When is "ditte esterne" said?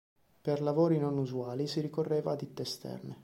2.35-3.19